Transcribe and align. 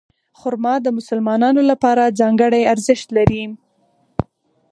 خرما 0.39 0.73
د 0.83 0.87
مسلمانانو 0.97 1.61
لپاره 1.71 2.15
ځانګړی 2.19 2.61
ارزښت 2.73 3.07
لري. 3.17 3.43